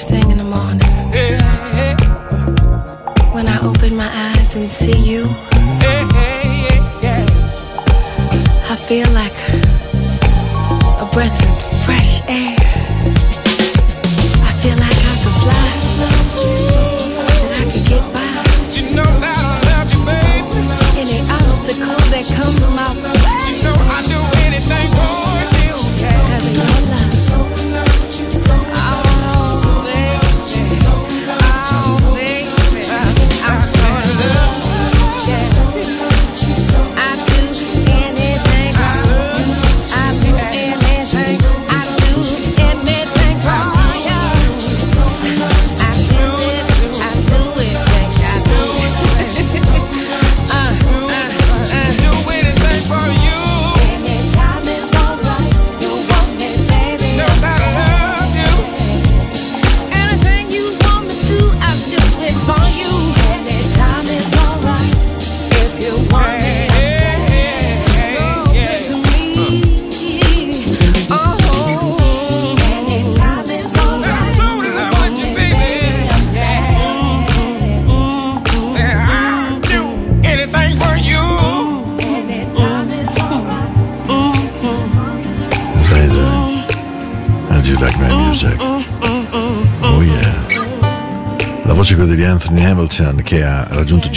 First 0.00 0.08
thing 0.08 0.29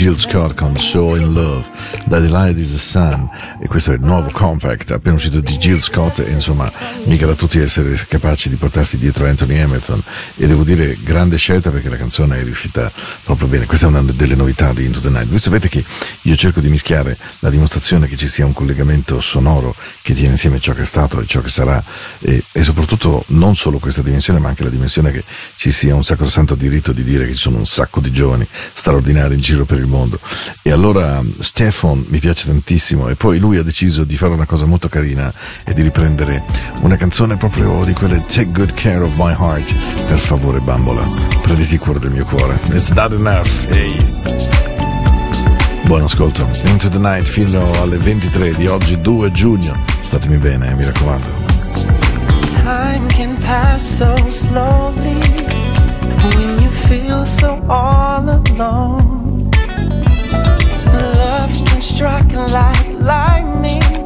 Jill 0.04 0.18
Scott 0.18 0.54
con 0.56 0.76
So 0.76 1.16
in 1.16 1.34
Love, 1.34 1.64
Da 2.06 2.20
Delight 2.20 2.58
is 2.58 2.72
the 2.72 2.78
Sun 2.78 3.30
e 3.62 3.68
questo 3.68 3.92
è 3.92 3.96
il 3.96 4.02
nuovo 4.02 4.30
compact 4.32 4.92
appena 4.92 5.16
uscito 5.16 5.40
di 5.40 5.58
Jill 5.58 5.80
Scott 5.80 6.20
e 6.20 6.32
insomma 6.32 6.72
mica 7.06 7.26
da 7.26 7.34
tutti 7.34 7.60
essere 7.60 7.96
capaci 8.08 8.50
di 8.50 8.56
portarsi 8.56 8.98
dietro 8.98 9.26
Anthony 9.26 9.60
Hamilton. 9.60 10.02
E 10.36 10.48
devo 10.48 10.64
dire 10.64 10.98
grande 11.02 11.38
scelta 11.38 11.72
perché 11.72 11.90
la 11.90 11.96
canzone 11.96 12.40
è 12.40 12.44
riuscita 12.44 12.92
proprio 13.24 13.48
bene, 13.48 13.66
questa 13.66 13.86
è 13.86 13.90
una 13.90 14.02
delle 14.02 14.36
novità 14.36 14.74
di 14.74 14.86
Into 14.86 15.00
the 15.00 15.10
Night. 15.10 15.28
Voi 15.28 15.40
sapete 15.40 15.70
che 15.70 15.84
io 16.22 16.36
cerco 16.36 16.60
di 16.60 16.70
mischiare 16.70 17.18
la 17.40 17.50
dimostrazione 17.50 18.08
che 18.08 18.18
ci 18.18 18.28
sia 18.28 18.46
un 18.46 18.54
collegamento 18.54 19.22
sonoro 19.22 19.76
che 20.02 20.14
tiene 20.14 20.32
insieme 20.32 20.60
ciò 20.60 20.74
che 20.74 20.82
è 20.82 20.86
stato 20.86 21.22
e 21.22 21.26
ciò 21.26 21.42
che 21.42 21.50
sarà 21.50 21.82
e, 22.20 22.44
e 22.52 22.64
soprattutto 22.64 23.24
non 23.30 23.56
solo 23.56 23.80
questa 23.80 24.02
dimensione 24.02 24.40
ma 24.40 24.50
anche 24.50 24.64
la 24.64 24.70
dimensione 24.70 25.12
che 25.12 25.24
ci 25.56 25.72
sia 25.72 25.96
un 25.96 26.04
sacrosanto 26.04 26.56
diritto 26.56 26.92
di 26.92 27.04
dire 27.04 27.26
che 27.26 27.34
ci 27.34 27.40
sono 27.40 27.58
un 27.58 27.66
sacco 27.66 28.02
di 28.02 28.12
giovani 28.12 28.48
straordinari 28.74 29.36
in 29.36 29.42
giro 29.42 29.66
per 29.66 29.78
il 29.78 29.88
mondo. 29.88 30.20
E 30.62 30.72
allora 30.72 31.24
Stefan 31.94 32.06
mi 32.10 32.20
piace 32.20 32.48
tantissimo 32.48 33.08
e 33.08 33.16
poi 33.16 33.38
lui 33.38 33.58
ha 33.58 33.64
deciso 33.64 34.04
di 34.04 34.18
fare 34.18 34.34
una 34.34 34.46
cosa 34.46 34.66
molto 34.66 34.90
carina 34.90 35.32
e 35.64 35.74
di 35.74 35.82
riprendere 35.82 36.44
una 36.82 36.96
canzone 36.96 37.38
proprio 37.38 37.84
di 37.86 37.94
quelle 37.94 38.24
Take 38.26 38.52
Good 38.52 38.74
Care 38.74 39.04
of 39.04 39.12
My 39.16 39.36
Heart 39.38 39.74
per 40.08 40.18
favore 40.18 40.60
bambola 40.60 41.04
prenditi 41.42 41.78
cura 41.78 42.00
del 42.00 42.12
mio 42.12 42.26
cuore 42.26 42.58
it's 42.70 42.90
not 42.92 43.14
enough 43.14 43.50
ehi 43.70 44.22
Buon 45.86 46.04
ascolto, 46.04 46.50
Into 46.64 46.88
the 46.90 46.98
Night 46.98 47.28
fino 47.28 47.70
alle 47.82 47.98
23 47.98 48.54
di 48.54 48.68
oggi 48.68 49.02
2 49.02 49.32
giugno. 49.34 49.78
Statemi 50.00 50.38
bene, 50.38 50.70
eh, 50.70 50.76
mi 50.76 50.86
raccomando. 50.86 51.28
Time 52.64 53.06
can 53.10 53.36
pass 53.42 53.98
so 53.98 54.16
slowly 54.30 55.20
when 56.38 56.62
you 56.62 56.72
feel 56.72 57.26
so 57.26 57.62
all 57.68 58.30
alone. 58.30 59.23
Strike 62.04 62.36
like 62.52 62.90
lightning 63.00 64.03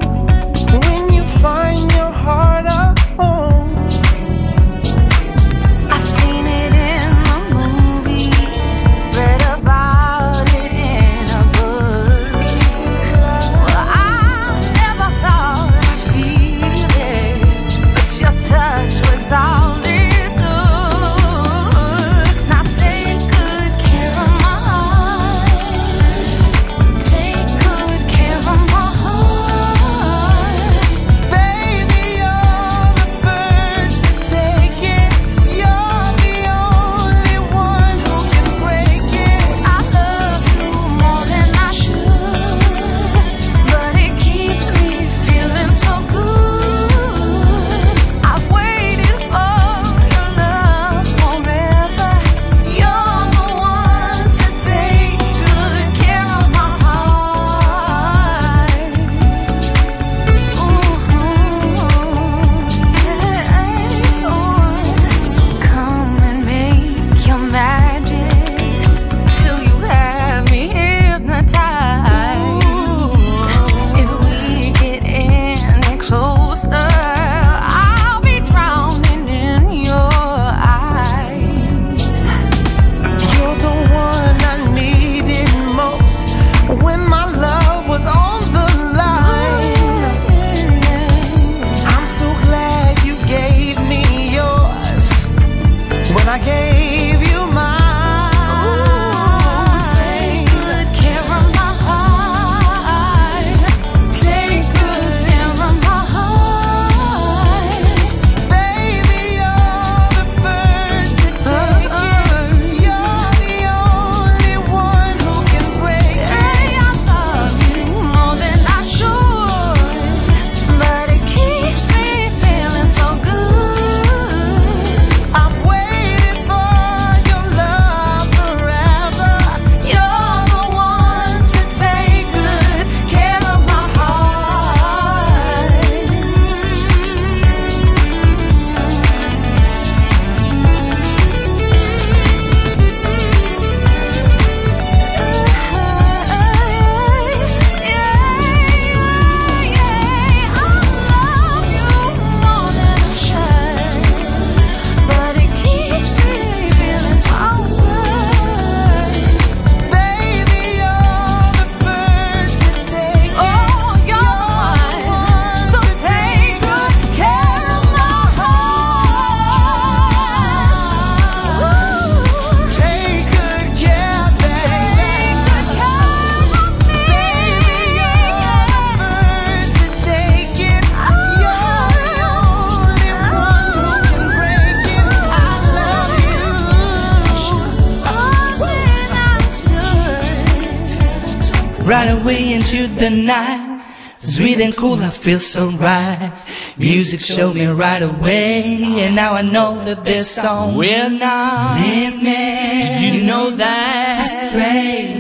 the 192.97 193.09
night. 193.09 193.83
Sweet 194.19 194.59
and 194.59 194.75
cool, 194.75 194.99
I 194.99 195.11
feel 195.11 195.37
so 195.37 195.69
right. 195.71 196.33
Music 196.77 197.19
showed 197.19 197.55
me 197.55 197.67
right 197.67 198.01
away, 198.01 198.81
and 199.05 199.15
now 199.15 199.33
I 199.33 199.43
know 199.43 199.75
that 199.85 200.03
this 200.03 200.29
song 200.29 200.75
will 200.75 201.11
not 201.11 201.79
leave 201.79 202.21
me. 202.23 203.19
You 203.19 203.27
know 203.27 203.51
that 203.51 204.25
straight. 204.25 205.13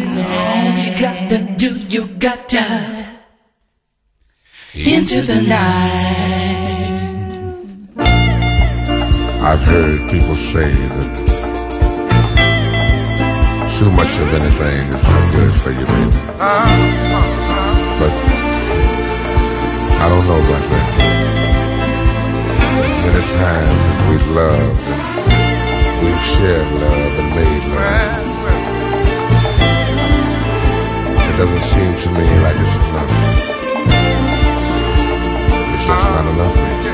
All 0.43 0.73
you 0.83 0.99
got 0.99 1.29
to 1.29 1.37
do, 1.57 1.77
you 1.77 2.07
got 2.17 2.49
to 2.49 2.97
into 4.73 5.21
the 5.21 5.41
night. 5.41 6.67
I've 9.41 9.61
heard 9.61 10.09
people 10.09 10.35
say 10.35 10.71
that 10.71 11.27
too 13.77 13.91
much 13.91 14.17
of 14.19 14.33
anything 14.33 14.89
is 14.89 15.03
not 15.03 15.31
good 15.33 15.53
for 15.61 15.71
you, 15.71 15.85
baby. 15.85 16.17
Uh-huh. 16.39 17.36
But 17.99 18.13
I 19.97 20.05
don't 20.09 20.25
know 20.27 20.37
about 20.37 20.63
that. 20.71 20.87
There's 22.77 22.95
many 23.05 23.23
times 23.41 23.81
that 23.87 23.99
we've 24.09 24.29
loved 24.37 24.85
and 24.85 25.97
we've 26.05 26.25
shared 26.37 26.69
love 26.77 27.13
and 27.17 27.29
made 27.33 27.65
love. 27.73 28.25
It 31.25 31.35
doesn't 31.41 31.65
seem 31.65 31.91
to 32.01 32.09
me 32.13 32.25
like 32.45 32.57
it's 32.61 32.77
enough. 32.85 33.11
It's 35.73 35.83
just 35.89 36.05
not 36.05 36.25
enough, 36.33 36.53
baby. 36.53 36.91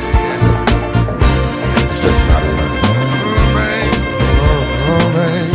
It's 1.83 1.99
just 2.01 2.23
not 2.31 2.43
enough. 2.43 2.79
Oh, 2.85 2.95
oh, 3.27 3.45
babe. 3.55 3.91
Oh, 4.87 5.07
babe. 5.15 5.51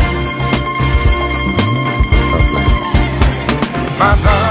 My 3.99 4.13
darling, 4.23 4.48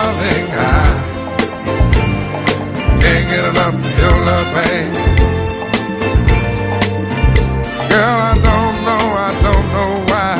Girl, 7.90 8.18
I 8.20 8.34
don't 8.48 8.78
know, 8.88 9.04
I 9.16 9.32
don't 9.46 9.68
know 9.76 9.92
why. 10.10 10.36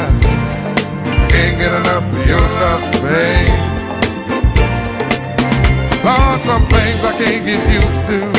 Can't 1.30 1.58
get 1.58 1.74
enough 1.74 2.04
of 2.04 2.28
your. 2.28 2.48
Lord, 6.08 6.42
some 6.44 6.66
things 6.68 7.04
I 7.04 7.12
can't 7.18 7.46
get 7.46 7.62
used 7.74 8.08
to. 8.08 8.37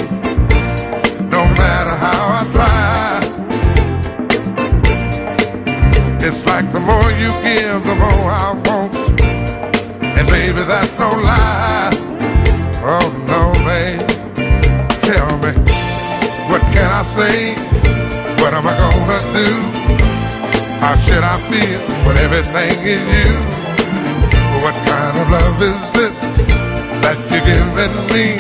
Everything 22.31 22.77
is 22.85 23.01
you? 23.01 23.41
What 24.61 24.77
kind 24.85 25.17
of 25.17 25.27
love 25.33 25.63
is 25.65 25.81
this 25.97 26.19
that 27.01 27.17
you're 27.33 27.41
giving 27.49 27.97
me? 28.13 28.37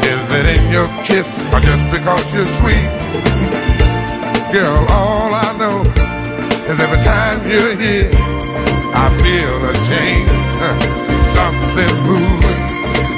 Is 0.00 0.24
it 0.32 0.46
in 0.56 0.64
your 0.72 0.88
kiss 1.04 1.28
or 1.52 1.60
just 1.60 1.84
because 1.92 2.24
you're 2.32 2.48
sweet? 2.56 2.88
Girl, 4.48 4.80
all 4.88 5.28
I 5.28 5.52
know 5.60 5.84
is 6.72 6.80
every 6.80 7.02
time 7.04 7.44
you're 7.44 7.76
here, 7.76 8.10
I 8.96 9.12
feel 9.20 9.60
a 9.60 9.74
change, 9.92 10.32
something 11.36 11.94
moving. 12.08 12.60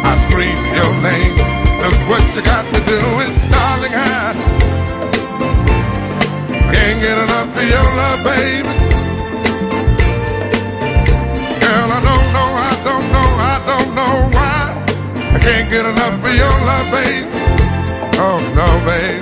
I 0.03 0.19
scream 0.27 0.59
your 0.75 0.93
name. 1.07 1.39
Look 1.83 1.99
what 2.11 2.25
you 2.35 2.43
got 2.43 2.67
me 2.67 2.83
doing, 2.83 3.31
darling. 3.47 3.95
I 3.95 4.35
can't 6.73 6.99
get 7.01 7.17
enough 7.17 7.57
of 7.57 7.63
your 7.63 7.89
love, 7.95 8.25
baby. 8.25 8.94
Can't 15.45 15.69
get 15.69 15.85
enough 15.85 16.25
of 16.25 16.35
your 16.35 16.57
love, 16.65 16.89
baby. 16.91 17.29
Oh 18.17 18.41
no, 18.57 18.69
baby. 18.89 19.21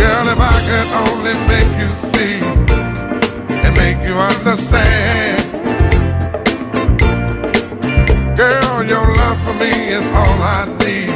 Girl, 0.00 0.26
if 0.32 0.40
I 0.40 0.56
could 0.68 0.88
only 1.04 1.34
make 1.52 1.72
you 1.80 1.90
see 2.12 2.36
and 3.64 3.72
make 3.76 4.00
you 4.08 4.16
understand. 4.16 5.38
Girl, 8.34 8.82
your 8.92 9.06
love 9.20 9.38
for 9.44 9.54
me 9.62 9.72
is 9.98 10.06
all 10.20 10.38
I 10.40 10.64
need, 10.80 11.10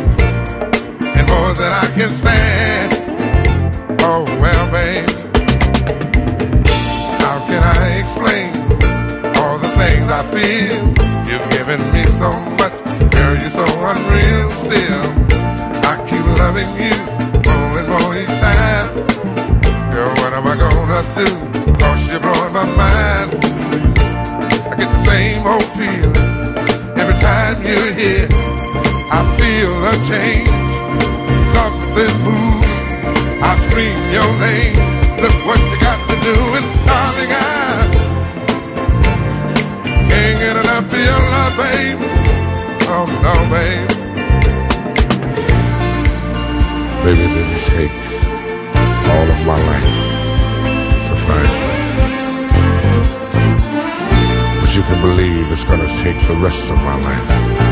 and 1.16 1.26
more 1.32 1.52
than 1.60 1.72
I 1.72 1.86
can 1.96 2.10
stand. 2.20 2.92
Oh 4.02 4.24
well, 4.42 4.66
babe, 4.76 5.08
how 7.22 7.36
can 7.48 7.62
I 7.64 7.96
explain 8.02 8.48
all 9.36 9.56
the 9.58 9.70
things 9.80 10.06
I 10.20 10.22
feel? 10.34 10.84
You've 11.28 11.48
given 11.50 11.80
me 11.92 12.04
so 12.20 12.30
much, 12.30 12.45
unreal. 13.86 14.50
Still, 14.50 15.06
I 15.86 15.94
keep 16.08 16.26
loving 16.42 16.70
you 16.74 16.96
more 17.46 17.78
and 17.78 17.88
more 17.88 18.12
each 18.18 18.34
time. 18.42 18.88
Girl, 19.92 20.10
what 20.20 20.32
am 20.34 20.46
I 20.46 20.56
gonna 20.58 21.02
do? 21.14 21.28
Cause 21.78 22.02
you're 22.10 22.20
blowing 22.20 22.52
my 22.52 22.66
mind. 22.66 23.30
I 24.70 24.74
get 24.78 24.90
the 24.90 25.02
same 25.06 25.46
old 25.46 25.68
feeling 25.78 26.16
every 26.98 27.18
time 27.20 27.62
you're 27.62 27.92
here. 27.94 28.28
I 29.18 29.22
feel 29.38 29.72
a 29.86 29.94
change, 30.10 30.50
something 31.54 32.14
moves. 32.26 32.70
I 33.38 33.52
scream 33.68 33.98
your 34.10 34.30
name. 34.42 34.76
Look 35.22 35.36
what 35.46 35.60
you 35.70 35.78
got 35.78 35.98
me 36.08 36.16
doing, 36.26 36.66
darling. 36.86 37.30
I 37.30 37.86
can't 40.10 40.38
get 40.42 40.56
enough 40.56 40.92
of 40.92 40.98
your 40.98 41.20
love, 41.30 41.56
babe. 41.56 42.15
Oh 42.98 43.04
no, 43.04 43.34
babe. 43.52 43.88
Baby, 47.04 47.24
it 47.24 47.32
didn't 47.36 47.64
take 47.76 47.96
all 49.12 49.28
of 49.28 49.40
my 49.44 49.58
life 49.70 49.92
to 51.06 51.14
find 51.26 51.52
you. 51.60 51.68
But 54.62 54.70
you 54.74 54.82
can 54.82 54.98
believe 55.02 55.52
it's 55.52 55.64
gonna 55.64 55.94
take 56.02 56.18
the 56.26 56.36
rest 56.36 56.64
of 56.70 56.76
my 56.78 56.96
life 57.02 57.65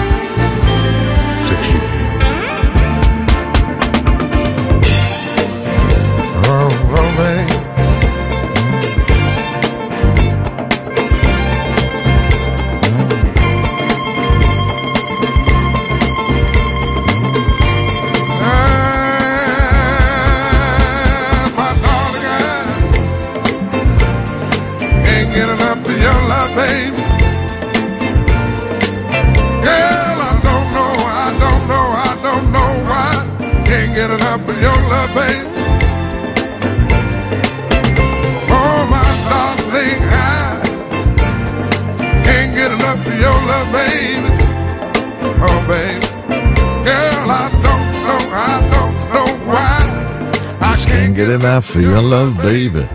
enough 51.45 51.75
of 51.75 51.83
your 51.83 52.03
love, 52.03 52.43
baby. 52.43 52.89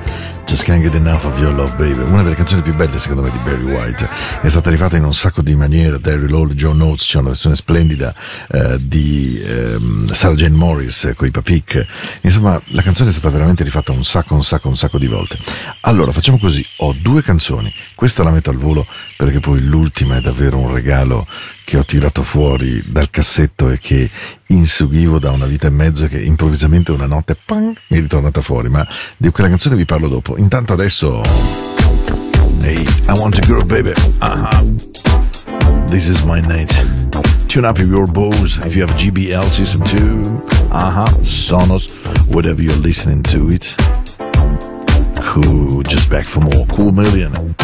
Just 0.48 0.64
can't 0.64 0.82
get 0.82 0.96
enough 0.96 1.24
of 1.26 1.40
your 1.40 1.54
love, 1.54 1.76
baby. 1.76 2.00
Una 2.00 2.24
delle 2.24 2.34
canzoni 2.34 2.64
più 2.64 2.74
belle, 2.74 2.98
secondo 2.98 3.22
me, 3.22 3.30
di 3.30 3.38
Barry 3.44 3.62
White. 3.62 4.10
È 4.42 4.50
stata 4.50 4.72
rifatta 4.72 4.98
in 4.98 5.04
un 5.04 5.14
sacco 5.14 5.44
di 5.44 5.54
maniere. 5.54 6.02
Terry 6.02 6.28
Lowell, 6.28 6.54
Joe 6.54 6.74
Notes, 6.74 7.06
c'è 7.06 7.20
una 7.20 7.30
versione 7.30 7.56
splendida 7.56 8.16
eh, 8.50 8.78
di 8.82 9.40
ehm, 9.46 10.12
Sarah 10.12 10.34
Jane 10.34 10.56
Morris 10.56 11.12
con 11.16 11.28
i 11.28 11.32
Papik. 11.32 11.86
Insomma, 12.22 12.60
la 12.70 12.82
canzone 12.82 13.10
è 13.10 13.12
stata 13.12 13.30
veramente 13.30 13.64
rifatta 13.64 13.92
un 13.92 14.04
sacco, 14.04 14.34
un 14.34 14.44
sacco, 14.44 14.68
un 14.68 14.78
sacco 14.78 14.98
di 14.98 15.08
volte. 15.08 15.38
Allora, 15.82 16.12
facciamo 16.12 16.40
così. 16.40 16.66
Ho 16.78 16.96
due 17.00 17.22
canzoni. 17.22 17.72
Questa 17.94 18.24
la 18.24 18.32
metto 18.32 18.50
al 18.50 18.58
volo 18.58 18.88
perché 19.16 19.40
poi 19.40 19.62
l'ultima 19.62 20.18
è 20.18 20.22
davvero 20.22 20.58
un 20.58 20.74
regalo 20.74 21.28
che 21.70 21.78
ho 21.78 21.86
tirato 21.86 22.24
fuori 22.24 22.84
dal 22.88 23.12
cassetto 23.12 23.70
e 23.70 23.78
che 23.78 24.10
inseguivo 24.48 25.20
da 25.20 25.30
una 25.30 25.46
vita 25.46 25.68
e 25.68 25.70
mezzo 25.70 26.08
che 26.08 26.20
improvvisamente 26.20 26.92
una 26.92 27.06
notte 27.06 27.38
pang, 27.46 27.78
mi 27.90 27.98
è 27.98 28.02
ritornata 28.02 28.42
fuori, 28.42 28.70
ma 28.70 28.88
di 29.16 29.30
quella 29.30 29.50
canzone 29.50 29.76
vi 29.76 29.86
parlo 29.86 30.08
dopo. 30.08 30.36
Intanto 30.38 30.74
adesso 30.74 31.22
Hey, 32.62 32.84
I 33.08 33.12
want 33.12 33.38
a 33.38 33.46
girl 33.46 33.64
baby. 33.64 33.94
Ah 34.18 34.64
This 35.86 36.08
is 36.08 36.24
my 36.24 36.42
night. 36.42 36.74
Tune 37.48 37.68
up 37.68 37.78
your 37.78 38.08
bows 38.08 38.58
if 38.66 38.76
you 38.76 38.84
have 38.84 38.96
GBL 38.98 39.48
System 39.52 39.84
2, 39.84 40.72
Aha, 40.72 41.06
Sonos, 41.22 41.88
whatever 42.28 42.64
you're 42.64 42.82
listening 42.82 43.22
to 43.26 43.52
it. 43.52 43.76
Cool, 45.22 45.84
just 45.84 46.10
back 46.10 46.26
for 46.26 46.42
more. 46.42 46.66
Cool 46.66 46.94
Million. 46.94 47.59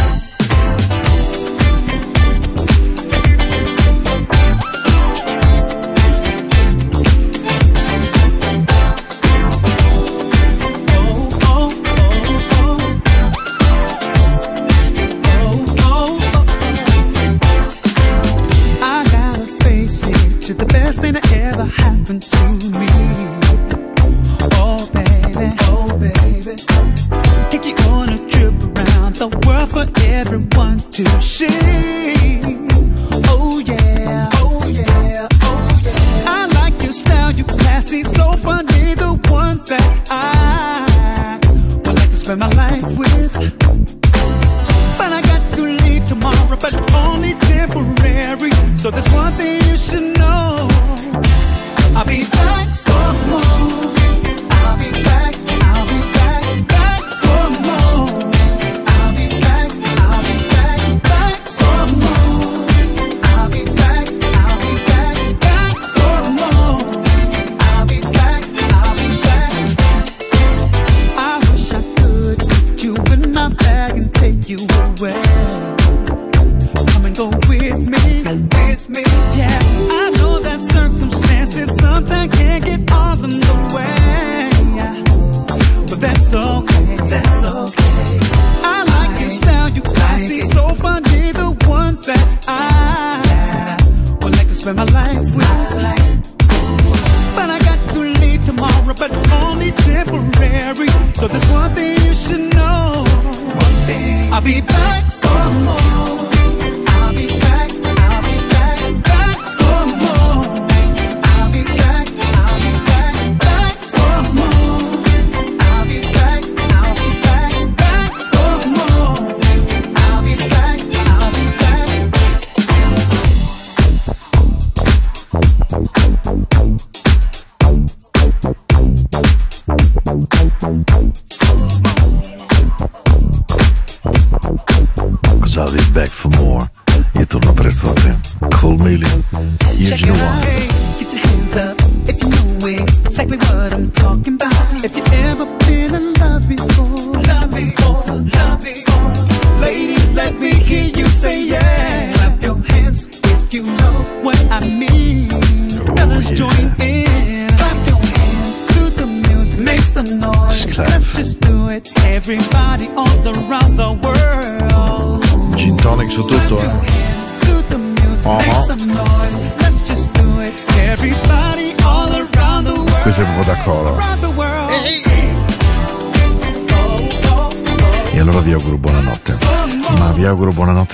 I'll 104.35 104.41
be 104.41 104.59
back 104.59 105.04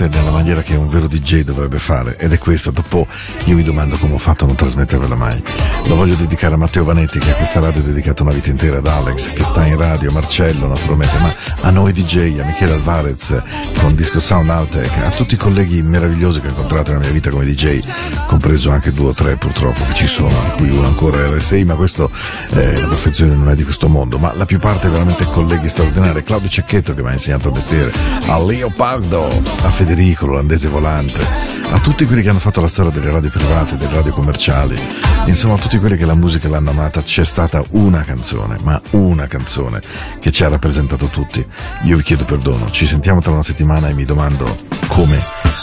buonanotte 0.02 0.08
nella 0.08 0.30
maniera 0.30 0.62
che 0.62 0.76
un 0.76 0.88
vero 0.88 1.06
DJ 1.06 1.42
dovrebbe 1.42 1.78
fare. 1.78 2.16
Ed 2.16 2.32
è 2.32 2.38
questa. 2.38 2.70
Dopo 2.70 3.06
io 3.44 3.56
mi 3.56 3.62
domando 3.62 3.96
come 3.96 4.14
ho 4.14 4.18
fatto 4.18 4.44
a 4.44 4.46
non 4.46 4.56
trasmettervela 4.56 5.14
mai. 5.14 5.42
Lo 5.86 5.96
voglio 5.96 6.14
dedicare 6.14 6.54
a 6.54 6.56
Matteo 6.56 6.84
Vanetti, 6.84 7.18
che 7.18 7.30
a 7.30 7.34
questa 7.34 7.60
radio 7.60 7.80
ha 7.80 7.84
dedicato 7.84 8.22
una 8.22 8.32
vita 8.32 8.50
intera, 8.50 8.78
ad 8.78 8.86
Alex, 8.86 9.32
che 9.32 9.42
sta 9.42 9.66
in 9.66 9.76
radio, 9.76 10.10
Marcello 10.10 10.66
naturalmente, 10.66 11.18
ma 11.18 11.34
a 11.62 11.70
noi 11.70 11.92
DJ, 11.92 12.38
a 12.38 12.44
Michele 12.44 12.74
Alvarez 12.74 13.42
con 13.78 13.94
Disco 13.94 14.20
Sound 14.20 14.48
Altec, 14.48 14.96
a 14.98 15.10
tutti 15.10 15.34
i 15.34 15.36
colleghi 15.36 15.82
meravigliosi 15.82 16.40
che 16.40 16.46
ho 16.46 16.50
incontrato 16.50 16.92
nella 16.92 17.04
mia 17.04 17.12
vita 17.12 17.30
come 17.30 17.44
DJ, 17.44 17.82
compreso 18.26 18.70
anche 18.70 18.92
due 18.92 19.08
o 19.08 19.12
tre 19.12 19.36
purtroppo 19.36 19.84
che 19.86 19.94
ci 19.94 20.06
sono, 20.06 20.36
a 20.46 20.50
cui 20.50 20.70
uno 20.70 20.86
ancora 20.86 21.28
RSI, 21.28 21.64
ma 21.64 21.74
questo 21.74 22.10
eh, 22.50 22.80
la 22.80 22.96
non 23.26 23.50
è 23.50 23.54
di 23.54 23.64
questo 23.64 23.88
mondo, 23.88 24.18
ma 24.18 24.32
la 24.34 24.46
più 24.46 24.58
parte 24.58 24.88
veramente 24.88 25.24
colleghi 25.24 25.68
straordinari. 25.68 26.22
Claudio 26.22 26.48
Cecchetto 26.48 26.94
che 26.94 27.02
mi 27.02 27.08
ha 27.08 27.12
insegnato 27.12 27.48
il 27.48 27.54
mestiere, 27.54 27.92
a 28.26 28.38
Leopardo, 28.38 29.26
a 29.26 29.70
Federico, 29.70 30.26
l'olandese 30.26 30.68
volante, 30.68 31.61
a 31.72 31.80
tutti 31.80 32.04
quelli 32.04 32.22
che 32.22 32.28
hanno 32.28 32.38
fatto 32.38 32.60
la 32.60 32.68
storia 32.68 32.90
delle 32.90 33.10
radio 33.10 33.30
private, 33.30 33.78
delle 33.78 33.94
radio 33.94 34.12
commerciali, 34.12 34.78
insomma 35.24 35.54
a 35.54 35.58
tutti 35.58 35.78
quelli 35.78 35.96
che 35.96 36.04
la 36.04 36.14
musica 36.14 36.48
l'hanno 36.48 36.70
amata, 36.70 37.02
c'è 37.02 37.24
stata 37.24 37.64
una 37.70 38.02
canzone, 38.02 38.58
ma 38.62 38.80
una 38.90 39.26
canzone 39.26 39.80
che 40.20 40.30
ci 40.30 40.44
ha 40.44 40.48
rappresentato 40.48 41.06
tutti. 41.06 41.44
Io 41.84 41.96
vi 41.96 42.02
chiedo 42.02 42.24
perdono, 42.24 42.70
ci 42.70 42.86
sentiamo 42.86 43.20
tra 43.20 43.32
una 43.32 43.42
settimana 43.42 43.88
e 43.88 43.94
mi 43.94 44.04
domando 44.04 44.54
come 44.88 45.18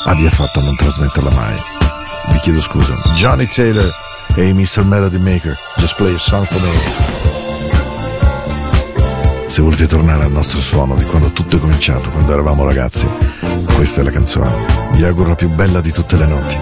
abbia 0.06 0.32
fatto 0.32 0.60
a 0.60 0.64
non 0.64 0.76
trasmetterla 0.76 1.30
mai. 1.30 1.56
Vi 2.32 2.40
chiedo 2.40 2.60
scusa. 2.60 2.96
Johnny 3.14 3.46
Taylor 3.46 3.94
e 4.36 4.52
Mr. 4.52 4.84
Melody 4.84 5.20
Maker, 5.20 5.56
just 5.78 5.96
play 5.96 6.16
a 6.16 6.18
song 6.18 6.46
for 6.46 6.60
me. 6.60 7.28
Se 9.46 9.62
volete 9.62 9.86
tornare 9.86 10.24
al 10.24 10.32
nostro 10.32 10.60
suono 10.60 10.96
di 10.96 11.04
quando 11.06 11.32
tutto 11.32 11.58
è 11.58 11.60
cominciato, 11.60 12.10
quando 12.10 12.32
eravamo 12.34 12.64
ragazzi, 12.64 13.08
questa 13.76 14.02
è 14.02 14.04
la 14.04 14.12
canzone. 14.12 14.52
Vi 14.94 15.04
auguro 15.04 15.30
la 15.30 15.36
più 15.36 15.50
bella 15.50 15.82
di 15.82 15.92
tutte 15.92 16.18
le 16.18 16.26
notti. 16.26 16.58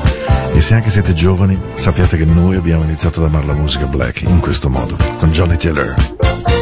E 0.54 0.62
se 0.62 0.74
anche 0.74 0.90
siete 0.90 1.14
giovani, 1.14 1.60
sappiate 1.74 2.18
che 2.18 2.26
noi 2.26 2.56
abbiamo 2.56 2.84
iniziato 2.84 3.20
ad 3.20 3.28
amare 3.28 3.46
la 3.46 3.54
musica 3.54 3.86
black 3.86 4.22
in 4.22 4.40
questo 4.40 4.70
modo, 4.70 4.98
con 5.18 5.32
Johnny 5.32 5.58
Taylor. 5.58 6.57